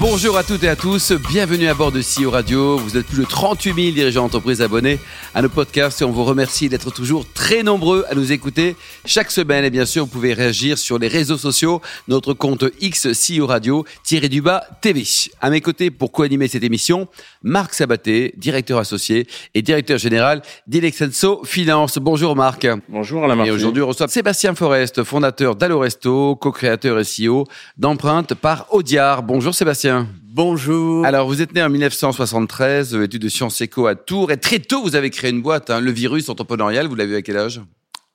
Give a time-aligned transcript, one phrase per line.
[0.00, 2.78] Bonjour à toutes et à tous, bienvenue à bord de CEO Radio.
[2.78, 4.98] Vous êtes plus de 38 000 dirigeants d'entreprise abonnés
[5.34, 9.30] à nos podcasts et on vous remercie d'être toujours très nombreux à nous écouter chaque
[9.30, 9.62] semaine.
[9.62, 13.84] Et bien sûr, vous pouvez réagir sur les réseaux sociaux, notre compte X CEO Radio,
[14.02, 15.04] tiré du bas TV.
[15.38, 17.06] À mes côtés pour co-animer cette émission,
[17.42, 21.98] Marc Sabaté, directeur associé et directeur général d'Ilexenso Finance.
[21.98, 22.66] Bonjour Marc.
[22.88, 27.46] Bonjour Alain Et aujourd'hui, on reçoit Sébastien Forest, fondateur d'Aloresto, co-créateur et CEO
[27.76, 29.22] d'Empreinte par Audiard.
[29.22, 29.89] Bonjour Sébastien.
[30.22, 31.04] Bonjour.
[31.04, 34.60] Alors, vous êtes né en 1973, euh, études de sciences éco à Tours, et très
[34.60, 36.86] tôt, vous avez créé une boîte, hein, le virus entrepreneurial.
[36.86, 37.60] Vous l'avez eu à quel âge?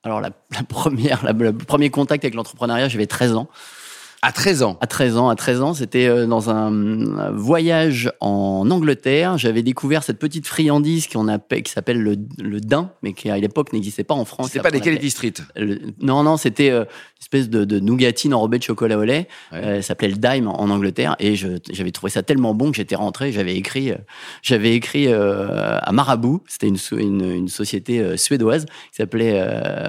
[0.03, 0.31] Alors, la,
[0.69, 3.49] première, le premier contact avec l'entrepreneuriat, j'avais 13 ans.
[4.25, 8.67] À 13 ans À 13 ans, à 13 ans, c'était euh, dans un voyage en
[8.71, 9.37] Angleterre.
[9.37, 13.37] J'avais découvert cette petite friandise qu'on appelle, qui s'appelle le, le daim, mais qui à
[13.37, 14.47] l'époque n'existait pas en France.
[14.47, 15.33] C'était pas des Kennedy Street
[16.01, 19.27] Non, non, c'était euh, une espèce de, de nougatine enrobée de chocolat au lait.
[19.51, 19.59] Ouais.
[19.63, 21.15] Euh, ça s'appelait le Dime en, Angleterre.
[21.19, 23.31] Et j'avais trouvé ça tellement bon que j'étais rentré.
[23.31, 23.95] J'avais écrit, euh,
[24.41, 26.43] j'avais écrit euh, à Marabout.
[26.47, 29.41] C'était une, une, une, société suédoise qui s'appelait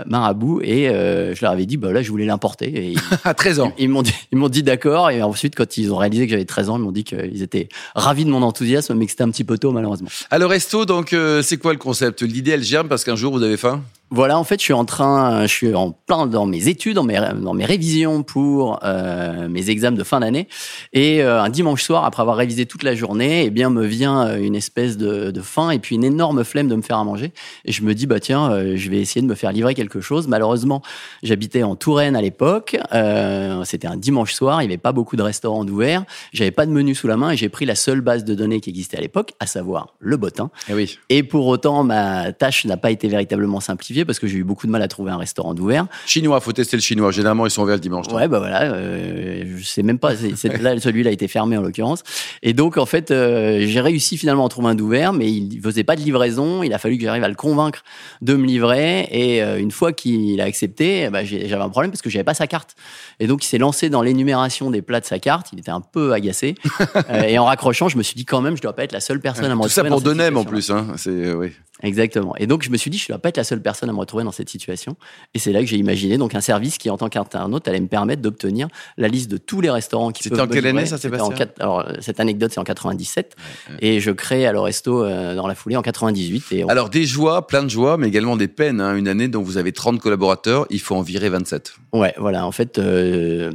[0.07, 0.61] Marabout.
[0.63, 2.95] Et je leur avais dit, bah là, je voulais l'importer.
[3.25, 5.11] à 13 ans Ils, ils m'ont dit, ils m'ont dit d'accord.
[5.11, 7.69] Et ensuite, quand ils ont réalisé que j'avais 13 ans, ils m'ont dit qu'ils étaient
[7.95, 10.09] ravis de mon enthousiasme, mais que c'était un petit peu tôt, malheureusement.
[10.31, 12.23] Alors, resto, donc, euh, c'est quoi le concept?
[12.23, 13.83] L'idée, elle germe parce qu'un jour, vous avez faim?
[14.11, 17.03] Voilà, en fait, je suis en train, je suis en plein dans mes études, dans
[17.03, 20.47] mes, dans mes révisions pour euh, mes examens de fin d'année.
[20.93, 24.37] Et euh, un dimanche soir, après avoir révisé toute la journée, eh bien, me vient
[24.39, 27.33] une espèce de, de faim et puis une énorme flemme de me faire à manger.
[27.65, 30.01] Et je me dis, bah tiens, euh, je vais essayer de me faire livrer quelque
[30.01, 30.29] chose.
[30.29, 30.83] Malheureusement,
[31.25, 32.77] j'habitais en Touraine à l'époque.
[32.93, 36.05] Euh, C'était un dimanche soir, il n'y avait pas beaucoup de restaurants d'ouverts.
[36.33, 38.61] J'avais pas de menu sous la main et j'ai pris la seule base de données
[38.61, 40.51] qui existait à l'époque, à savoir le bottin.
[40.69, 40.99] Et, oui.
[41.09, 44.67] et pour autant, ma tâche n'a pas été véritablement simplifiée parce que j'ai eu beaucoup
[44.67, 45.87] de mal à trouver un restaurant d'ouvert.
[46.07, 47.11] Chinois, faut tester le chinois.
[47.11, 48.07] Généralement, ils sont ouverts le dimanche.
[48.09, 48.63] Ouais, bah voilà.
[48.63, 50.13] Euh, je sais même pas.
[50.15, 52.03] là, celui-là a été fermé en l'occurrence.
[52.43, 55.85] Et donc, en fait, euh, j'ai réussi finalement à trouver un d'ouvert, mais il faisait
[55.85, 56.63] pas de livraison.
[56.63, 57.83] Il a fallu que j'arrive à le convaincre
[58.23, 59.09] de me livrer.
[59.11, 62.35] Et euh, une fois qu'il a accepté, bah, j'avais un problème parce que j'avais pas
[62.35, 62.77] sa carte.
[63.21, 65.49] Et donc, il s'est lancé dans l'énumération des plats de sa carte.
[65.53, 66.55] Il était un peu agacé.
[67.27, 69.21] et en raccrochant, je me suis dit quand même, je dois pas être la seule
[69.21, 69.63] personne à me.
[69.63, 70.71] Tout ça pour Denem en plus.
[70.71, 70.89] Hein.
[70.97, 71.53] C'est oui.
[71.83, 72.35] Exactement.
[72.37, 73.93] Et donc, je me suis dit, je ne dois pas être la seule personne à
[73.93, 74.97] me retrouver dans cette situation.
[75.35, 77.89] Et c'est là que j'ai imaginé donc un service qui, en tant qu'internaute, allait me
[77.89, 81.47] permettre d'obtenir la liste de tous les restaurants qui C'était en quelle année, ça, Sébastien
[81.59, 83.37] Alors, cette anecdote, c'est en 97.
[83.37, 83.79] Ouais, ouais.
[83.81, 86.45] Et je crée alors resto euh, dans la foulée en 98.
[86.53, 86.69] Et on...
[86.69, 88.81] Alors, des joies, plein de joies, mais également des peines.
[88.81, 88.97] Hein.
[88.97, 91.75] Une année dont vous avez 30 collaborateurs, il faut en virer 27.
[91.93, 92.47] Ouais, voilà.
[92.47, 93.51] En fait, euh,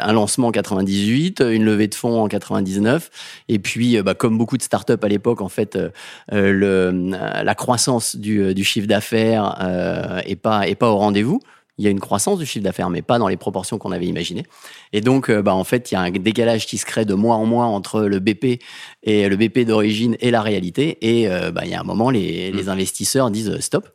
[0.00, 3.10] un lancement en 98, une levée de fonds en 99.
[3.48, 5.90] Et puis, bah, comme beaucoup de startups à l'époque, en fait, euh,
[6.30, 7.10] le,
[7.42, 11.40] la croissance du, du chiffre d'affaires euh, est pas est pas au rendez-vous.
[11.78, 14.06] Il y a une croissance du chiffre d'affaires, mais pas dans les proportions qu'on avait
[14.06, 14.44] imaginées.
[14.92, 17.14] Et donc, euh, bah, en fait, il y a un décalage qui se crée de
[17.14, 18.62] mois en mois entre le BP
[19.02, 20.98] et le BP d'origine et la réalité.
[21.00, 23.88] Et euh, bah, il y a un moment, les, les investisseurs disent stop.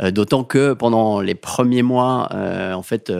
[0.00, 3.12] Euh, D'autant que pendant les premiers mois, euh, en fait,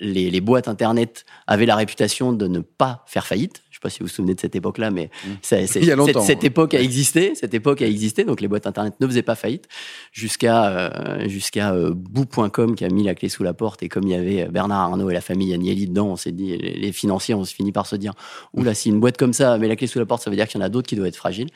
[0.00, 3.62] les, les boîtes internet avaient la réputation de ne pas faire faillite.
[3.84, 5.10] Je sais pas si vous vous souvenez de cette époque-là, mais
[5.42, 7.34] c'est, c'est, cette, cette, époque a existé.
[7.34, 9.68] Cette époque a existé, donc les boîtes internet ne faisaient pas faillite
[10.12, 13.82] jusqu'à euh, jusqu'à euh, bout.com qui a mis la clé sous la porte.
[13.82, 16.56] Et comme il y avait Bernard Arnault et la famille Agnelli dedans, on s'est dit
[16.56, 18.14] les financiers, on se finit par se dire
[18.52, 20.48] oula, si une boîte comme ça met la clé sous la porte, ça veut dire
[20.48, 21.50] qu'il y en a d'autres qui doivent être fragiles.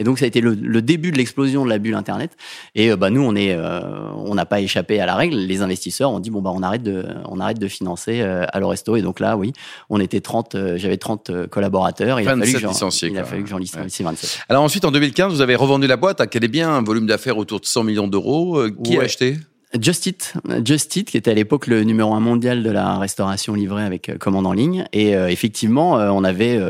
[0.00, 2.32] Et donc ça a été le, le début de l'explosion de la bulle Internet.
[2.74, 3.80] Et euh, bah nous on est, euh,
[4.16, 5.36] on n'a pas échappé à la règle.
[5.36, 8.60] Les investisseurs ont dit bon bah on arrête de, on arrête de financer euh, à
[8.60, 8.96] l'Oresto.
[8.96, 9.52] Et donc là oui,
[9.90, 12.18] on était 30, j'avais 30 collaborateurs.
[12.18, 13.82] Et il a fallu que j'en, il a fallu que j'en liste ouais.
[13.82, 14.44] 27.
[14.48, 16.26] Alors ensuite en 2015 vous avez revendu la boîte.
[16.30, 18.64] Quel est bien un volume d'affaires autour de 100 millions d'euros.
[18.82, 19.02] qui ouais.
[19.02, 19.36] a acheté?
[19.78, 23.54] Just Eat, Just Eat, qui était à l'époque le numéro un mondial de la restauration
[23.54, 24.84] livrée avec euh, commande en ligne.
[24.92, 26.60] Et euh, effectivement, euh, on avait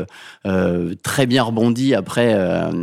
[0.45, 2.31] euh, très bien rebondi après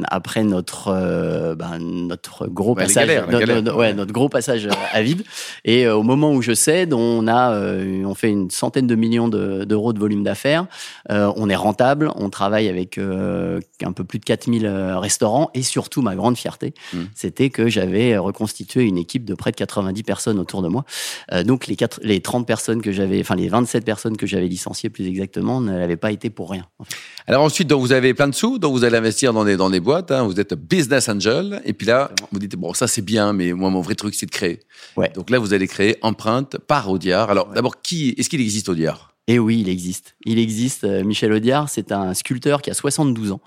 [0.08, 5.02] après notre ben, notre gros ouais, passage, galères, notre, notre, ouais, notre gros passage à
[5.02, 5.22] vide.
[5.64, 9.92] Et au moment où je cède, on a on fait une centaine de millions d'euros
[9.92, 10.66] de, de, volume d'affaires.
[11.08, 16.16] on est rentable, on travaille avec un peu plus de 4000 restaurants et surtout ma
[16.16, 16.98] grande fierté, mmh.
[17.14, 20.86] c'était que j'avais reconstitué une équipe de près de 90 personnes autour de moi.
[21.32, 24.48] Euh, donc les, 4, les 30 personnes que j'avais, enfin les 27 personnes que j'avais
[24.48, 26.66] licenciées plus exactement, ne l'avaient pas été pour rien.
[26.78, 26.96] En fait.
[27.26, 29.68] Alors ensuite, donc vous avez plein de sous, donc vous allez investir dans des, dans
[29.68, 33.02] des boîtes, hein, vous êtes business angel, et puis là, vous dites, bon, ça c'est
[33.02, 34.60] bien, mais moi mon vrai truc c'est de créer.
[34.96, 35.12] Ouais.
[35.14, 37.30] Donc là, vous allez créer Empreinte par Audiard.
[37.30, 39.12] Alors d'abord, qui est-ce qu'il existe Audiard?
[39.30, 40.16] Et oui, il existe.
[40.24, 40.84] Il existe.
[40.84, 43.40] Euh, Michel Audiard, c'est un sculpteur qui a 72 ans.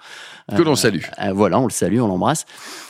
[0.55, 1.01] Que l'on salue.
[1.19, 2.45] Euh, voilà, on le salue, on l'embrasse.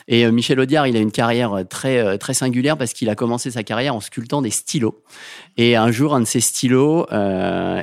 [0.10, 3.50] Et euh, Michel Audiard, il a une carrière très très singulière parce qu'il a commencé
[3.52, 5.02] sa carrière en sculptant des stylos.
[5.56, 7.06] Et un jour, un de ces stylos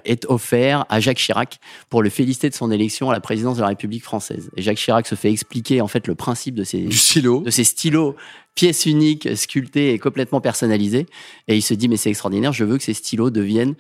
[0.05, 1.59] est offert à Jacques Chirac
[1.89, 4.51] pour le féliciter de son élection à la présidence de la République française.
[4.57, 7.41] Et Jacques Chirac se fait expliquer en fait le principe de ces stylo.
[7.41, 8.15] de ces stylos
[8.55, 11.07] pièces uniques, sculptées et complètement personnalisées.
[11.47, 13.77] Et il se dit mais c'est extraordinaire, je veux que ces stylos deviennent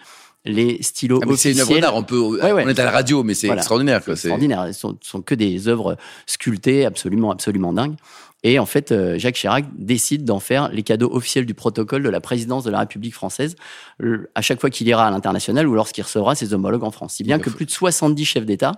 [0.48, 3.34] les stylos ah, C'est une œuvre d'art, on peut, on est à la radio, mais
[3.34, 4.02] c'est extraordinaire.
[4.04, 4.66] C'est extraordinaire.
[4.68, 5.96] Ce sont, sont, que des œuvres
[6.26, 7.96] sculptées absolument, absolument dingues.
[8.44, 12.08] Et en fait, euh, Jacques Chirac décide d'en faire les cadeaux officiels du protocole de
[12.08, 13.56] la présidence de la République française
[14.34, 17.14] à chaque fois qu'il ira à l'international ou lorsqu'il recevra ses homologues en France.
[17.14, 18.72] Si bien que plus de 70 chefs d'État,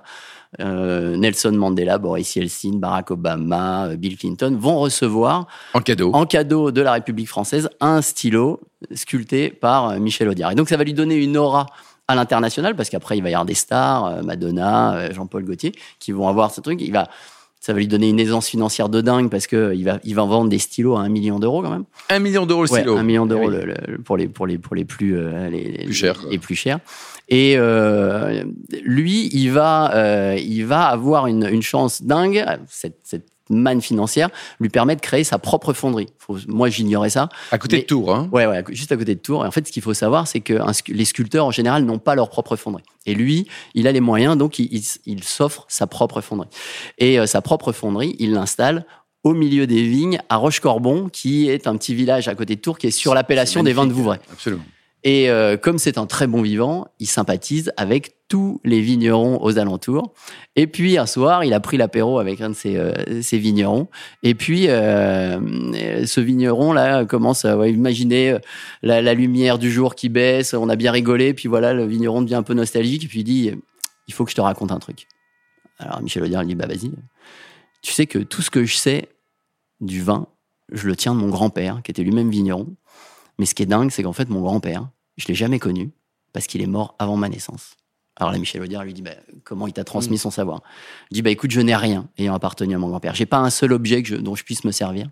[0.60, 6.24] euh, Nelson Mandela, Boris Yeltsin, Barack Obama, euh, Bill Clinton, vont recevoir en cadeau, en
[6.24, 8.60] cadeau de la République française un stylo
[8.94, 10.52] sculpté par Michel Audiard.
[10.52, 11.66] Et donc ça va lui donner une aura
[12.08, 16.28] à l'international parce qu'après il va y avoir des stars, Madonna, Jean-Paul Gaultier, qui vont
[16.28, 16.80] avoir ce truc.
[16.80, 17.08] Il va
[17.60, 20.24] ça va lui donner une aisance financière de dingue parce que il va, il va
[20.24, 21.84] vendre des stylos à un million d'euros quand même.
[22.08, 22.96] Un million d'euros le stylo.
[22.96, 23.50] Un million d'euros
[24.04, 26.24] pour les pour les pour les plus euh, les, plus chers.
[26.30, 26.78] Les, plus chers.
[27.28, 28.44] Et euh,
[28.82, 32.44] lui, il va euh, il va avoir une, une chance dingue.
[32.66, 34.30] Cette, cette manne financière
[34.60, 36.08] lui permet de créer sa propre fonderie.
[36.48, 37.28] moi, j'ignorais ça.
[37.50, 39.44] À côté de Tours, hein Ouais, ouais, juste à côté de Tours.
[39.44, 40.58] Et en fait, ce qu'il faut savoir, c'est que
[40.88, 42.84] les sculpteurs, en général, n'ont pas leur propre fonderie.
[43.06, 46.48] Et lui, il a les moyens, donc il, il, s'offre sa propre fonderie.
[46.98, 48.84] Et euh, sa propre fonderie, il l'installe
[49.24, 52.78] au milieu des vignes à Rochecorbon, qui est un petit village à côté de Tours,
[52.78, 54.18] qui est sur l'appellation des vins de Vouvray.
[54.32, 54.64] Absolument.
[55.02, 59.58] Et euh, comme c'est un très bon vivant, il sympathise avec tous les vignerons aux
[59.58, 60.12] alentours.
[60.56, 62.92] Et puis un soir, il a pris l'apéro avec un de ses, euh,
[63.32, 63.88] vignerons.
[64.22, 68.36] Et puis euh, ce vigneron là commence à imaginer
[68.82, 70.52] la, lumière du jour qui baisse.
[70.52, 71.32] On a bien rigolé.
[71.32, 73.04] Puis voilà, le vigneron devient un peu nostalgique.
[73.04, 73.52] Et puis il dit
[74.06, 75.06] il faut que je te raconte un truc.
[75.78, 76.92] Alors Michel Audiard lui dit bah vas-y.
[77.80, 79.08] Tu sais que tout ce que je sais
[79.80, 80.26] du vin,
[80.70, 82.66] je le tiens de mon grand-père, qui était lui-même vigneron.
[83.40, 85.92] Mais ce qui est dingue, c'est qu'en fait, mon grand-père, je l'ai jamais connu
[86.34, 87.74] parce qu'il est mort avant ma naissance.
[88.16, 89.14] Alors là, Michel Audiard lui dit bah,
[89.44, 90.18] comment il t'a transmis mm.
[90.18, 90.60] son savoir?
[91.10, 93.14] Il dit bah écoute, je n'ai rien ayant appartenu à mon grand-père.
[93.14, 95.08] J'ai pas un seul objet dont je puisse me servir,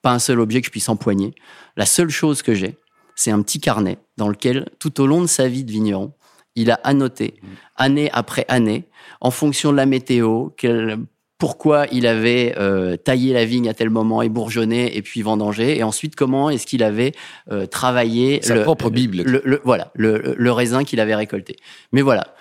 [0.00, 1.34] pas un seul objet que je puisse empoigner.
[1.76, 2.78] La seule chose que j'ai,
[3.14, 6.14] c'est un petit carnet dans lequel, tout au long de sa vie de vigneron,
[6.54, 7.46] il a annoté, mm.
[7.76, 8.88] année après année,
[9.20, 10.98] en fonction de la météo, quel
[11.40, 15.78] pourquoi il avait euh, taillé la vigne à tel moment et bourgeonné et puis vendangé
[15.78, 17.12] et ensuite comment est-ce qu'il avait
[17.50, 19.22] euh, travaillé sa propre bible.
[19.22, 21.56] le, voilà le, raisin qu'il avait récolté.
[21.92, 22.34] Mais voilà.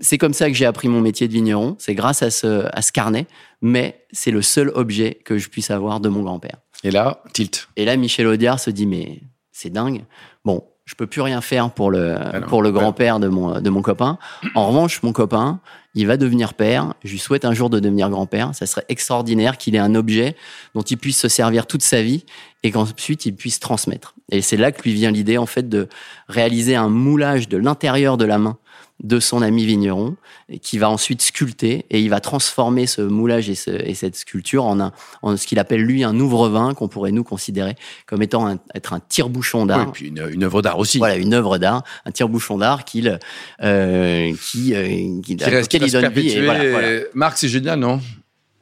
[0.00, 1.76] C'est comme ça que j'ai appris mon métier de vigneron.
[1.78, 3.26] C'est grâce à ce à ce carnet
[3.62, 6.56] mais c'est le seul objet que je puisse avoir de mon grand-père.
[6.82, 7.68] Et là tilt.
[7.76, 9.20] Et là Michel Audiard se dit mais
[9.52, 10.04] c'est dingue.
[10.44, 13.70] Bon je peux plus rien faire pour le ah pour le grand-père de mon de
[13.70, 14.18] mon copain.
[14.56, 15.60] En revanche, mon copain,
[15.94, 16.94] il va devenir père.
[17.04, 18.54] Je lui souhaite un jour de devenir grand-père.
[18.54, 20.36] Ça serait extraordinaire qu'il ait un objet
[20.74, 22.24] dont il puisse se servir toute sa vie
[22.62, 24.14] et qu'ensuite il puisse transmettre.
[24.30, 25.88] Et c'est là que lui vient l'idée en fait de
[26.28, 28.56] réaliser un moulage de l'intérieur de la main
[29.02, 30.16] de son ami vigneron,
[30.62, 33.54] qui va ensuite sculpter et il va transformer ce moulage et,
[33.94, 37.74] cette sculpture en, un, en ce qu'il appelle lui un ouvre-vin qu'on pourrait nous considérer
[38.06, 39.86] comme étant un, être un tire-bouchon d'art.
[39.86, 40.98] Oui, puis une, une, œuvre d'art aussi.
[40.98, 43.18] Voilà, une œuvre d'art, un tire-bouchon d'art qu'il,
[43.62, 46.30] euh, qui, euh, qui, qui reste, il donne vie.
[46.30, 47.00] Et voilà, voilà.
[47.14, 48.00] Marc, c'est génial, non?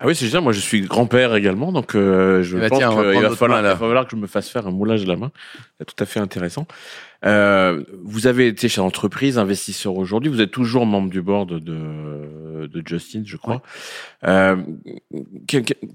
[0.03, 0.43] Ah oui, c'est génial.
[0.43, 3.77] Moi, je suis grand-père également, donc euh, je eh ben, pense qu'il va, falloir, va
[3.77, 5.31] falloir que je me fasse faire un moulage de la main.
[5.77, 6.67] C'est tout à fait intéressant.
[7.27, 10.31] Euh, vous avez été chez l'entreprise, investisseur aujourd'hui.
[10.31, 13.61] Vous êtes toujours membre du board de, de Justin, je crois.
[14.25, 14.57] Euh,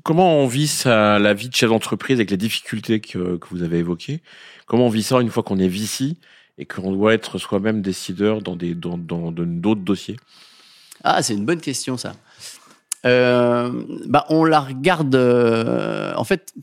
[0.03, 3.63] comment on vit ça, la vie de chef d'entreprise avec les difficultés que, que vous
[3.63, 4.21] avez évoquées?
[4.67, 6.15] Comment on vit ça une fois qu'on est VC
[6.59, 10.17] et qu'on doit être soi-même décideur dans des dans d'autres dossiers?
[11.03, 12.13] Ah, c'est une bonne question ça.
[13.05, 13.71] Euh,
[14.07, 15.15] bah, on la regarde.
[15.15, 16.53] Euh, en fait,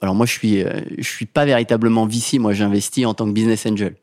[0.00, 2.38] alors moi, je suis, euh, je suis pas véritablement VC.
[2.38, 3.96] Moi, j'investis en tant que business angel.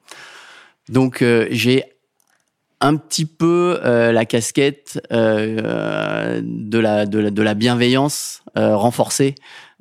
[0.89, 1.83] Donc, j'ai
[2.79, 9.33] un petit peu la casquette de, la, de la bienveillance renforcée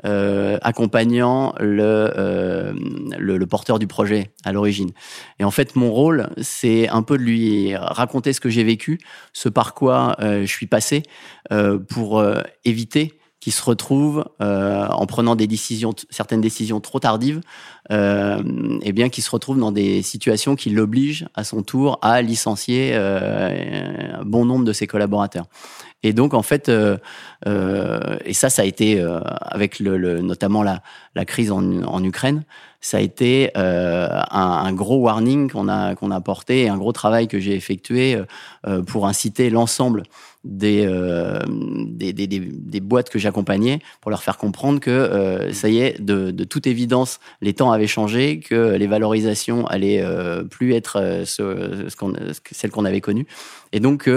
[0.05, 2.75] euh, accompagnant le,
[3.19, 4.91] le, porteur du projet à l'origine.
[5.39, 8.99] Et en fait, mon rôle, c'est un peu de lui raconter ce que j'ai vécu,
[9.33, 11.03] ce par quoi je suis passé,
[11.89, 12.25] pour
[12.65, 17.43] éviter qui se retrouve euh, en prenant des décisions, certaines décisions trop tardives,
[17.93, 18.43] euh,
[18.81, 22.93] et bien qui se retrouve dans des situations qui l'obligent à son tour à licencier
[22.95, 25.45] euh, un bon nombre de ses collaborateurs.
[26.05, 26.99] Et donc, en fait, euh,
[27.49, 30.83] euh, et ça, ça a été, euh, avec le, notamment la,
[31.15, 32.45] la crise en, Ukraine,
[32.83, 37.39] ça a été un, gros warning qu'on a, qu'on a porté, un gros travail que
[37.39, 38.19] j'ai effectué
[38.87, 40.03] pour inciter l'ensemble
[40.45, 40.87] des,
[41.89, 46.31] des, des, des, boîtes que j'accompagnais pour leur faire comprendre que ça y est, de,
[46.31, 50.05] de, toute évidence, les temps avaient changé, que les valorisations allaient
[50.51, 53.27] plus être ce, ce celles qu'on avait connues.
[53.73, 54.11] Et donc,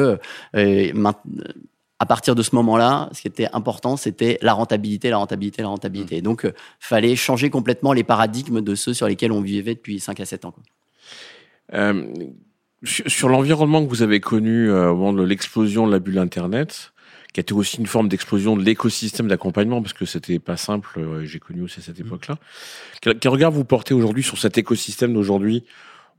[0.54, 1.14] maintenant,
[2.00, 5.70] à partir de ce moment-là, ce qui était important, c'était la rentabilité, la rentabilité, la
[5.70, 6.20] rentabilité.
[6.20, 6.24] Mmh.
[6.24, 10.00] Donc, il euh, fallait changer complètement les paradigmes de ceux sur lesquels on vivait depuis
[10.00, 10.54] 5 à 7 ans.
[11.74, 12.06] Euh,
[12.84, 16.94] sur, l'environnement que vous avez connu euh, au moment de l'explosion de la bulle Internet,
[17.34, 21.24] qui a été aussi une forme d'explosion de l'écosystème d'accompagnement, parce que c'était pas simple,
[21.24, 22.06] j'ai connu aussi cette mmh.
[22.06, 22.38] époque-là.
[23.02, 25.64] Quel, regard vous portez aujourd'hui sur cet écosystème d'aujourd'hui?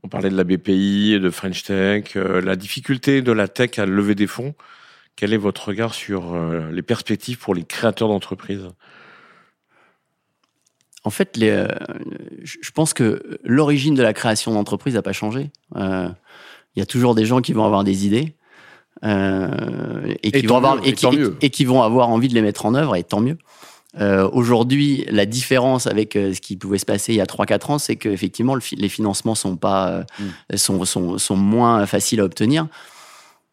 [0.03, 4.15] On parlait de la BPI, de French Tech, la difficulté de la tech à lever
[4.15, 4.55] des fonds.
[5.19, 8.69] Quel est votre regard sur euh, les perspectives pour les créateurs d'entreprises?
[11.03, 11.67] En fait, les, euh,
[12.41, 15.51] je pense que l'origine de la création d'entreprise n'a pas changé.
[15.75, 16.07] Euh,
[16.73, 18.33] il y a toujours des gens qui vont avoir des idées.
[19.03, 20.93] et, qui vont avoir, et,
[21.49, 23.37] qui, vont avoir envie de les mettre en œuvre, et tant mieux.
[24.31, 27.97] Aujourd'hui, la différence avec ce qui pouvait se passer il y a 3-4 ans, c'est
[27.97, 30.05] qu'effectivement, les financements sont, pas,
[30.49, 30.55] mm.
[30.55, 32.67] sont, sont, sont, moins faciles à obtenir.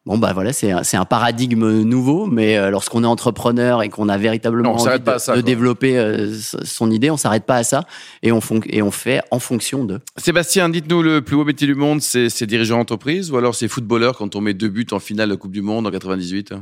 [0.07, 4.09] Bon, bah voilà, c'est un, un, paradigme nouveau, mais euh, lorsqu'on est entrepreneur et qu'on
[4.09, 6.33] a véritablement envie de, développer euh,
[6.63, 7.87] son idée, on s'arrête pas à ça
[8.23, 9.99] et on, et on fait en fonction de.
[10.17, 14.17] Sébastien, dites-nous, le plus beau métier du monde, c'est dirigeant d'entreprise ou alors c'est footballeur
[14.17, 16.53] quand on met deux buts en finale de Coupe du Monde en 98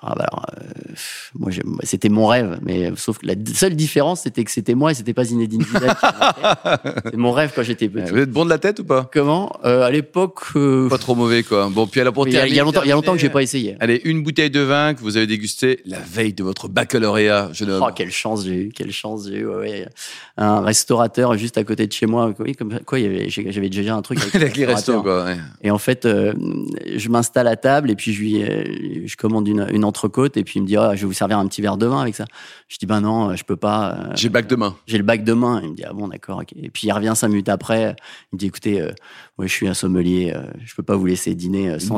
[0.00, 0.92] ah bah alors, euh,
[1.34, 1.50] moi,
[1.82, 5.12] c'était mon rêve, mais sauf que la seule différence, c'était que c'était moi et c'était
[5.12, 5.96] pas Zinedine Zidane.
[7.04, 8.12] c'est mon rêve quand j'étais petit.
[8.12, 9.08] Vous êtes bon de la tête ou pas?
[9.12, 9.58] Comment?
[9.64, 11.68] Euh, À l'époque, euh, pas trop mauvais quoi.
[11.68, 13.14] Bon, puis alors pour il y, a, il y a longtemps, il y a longtemps
[13.14, 13.76] que j'ai pas essayé.
[13.80, 17.70] Allez, une bouteille de vin que vous avez dégusté la veille de votre baccalauréat, jeune
[17.70, 17.84] homme.
[17.86, 19.46] Oh, quelle chance j'ai eu, quelle chance j'ai eu.
[19.46, 19.88] Ouais,
[20.36, 22.32] Un restaurateur juste à côté de chez moi.
[22.38, 25.24] Oui, comme quoi, j'avais déjà un truc avec, les restos quoi.
[25.24, 25.36] Ouais.
[25.62, 29.84] Et en fait, je m'installe à table et puis je lui, je commande une, une
[29.88, 31.86] entrecôte et puis il me dit oh, je vais vous servir un petit verre de
[31.86, 32.24] vin avec ça.
[32.68, 33.92] Je dis ben non, je peux pas.
[33.92, 34.76] Euh, j'ai le bac de main.
[34.86, 35.60] J'ai le bac de main.
[35.62, 36.42] Il me dit ah bon d'accord.
[36.54, 37.96] Et puis il revient cinq minutes après.
[38.32, 38.90] Il me dit écoutez, euh,
[39.38, 41.96] moi je suis un sommelier, euh, je peux pas vous laisser dîner sans,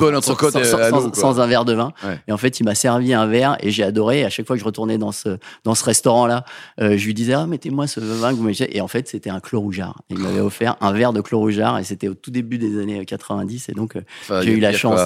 [1.12, 1.92] sans, un verre de vin.
[2.28, 4.24] Et en fait il m'a servi un verre et j'ai adoré.
[4.24, 6.44] à chaque fois que je retournais dans ce dans ce restaurant là,
[6.78, 9.40] je lui disais ah mettez-moi ce vin que vous m'avez Et en fait c'était un
[9.40, 10.02] clos rougeard.
[10.08, 13.04] Il m'avait offert un verre de clos rougeard et c'était au tout début des années
[13.04, 13.94] 90 et donc
[14.42, 15.00] j'ai eu, la chance.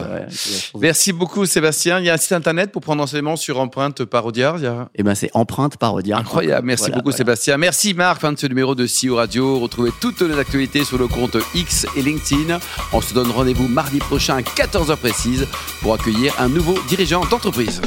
[0.78, 2.00] Merci beaucoup Sébastien.
[2.00, 4.58] Il y a un site internet pour prendre enseignement sur Empreinte Parodiard
[4.96, 6.18] Eh ben, c'est Empreinte Parodiard.
[6.18, 6.66] Incroyable.
[6.66, 7.56] Merci beaucoup, Sébastien.
[7.56, 8.20] Merci, Marc.
[8.20, 9.60] Fin de ce numéro de CEO Radio.
[9.60, 12.58] Retrouvez toutes les actualités sur le compte X et LinkedIn.
[12.92, 15.46] On se donne rendez-vous mardi prochain à 14h précise
[15.82, 17.80] pour accueillir un nouveau dirigeant d'entreprise.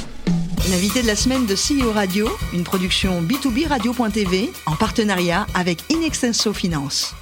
[0.69, 6.53] L'invité de la semaine de CEO Radio, une production B2B Radio.tv en partenariat avec Inextenso
[6.53, 7.13] Finance.